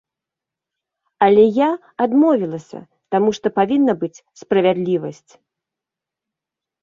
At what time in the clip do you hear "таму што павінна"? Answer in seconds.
3.15-3.93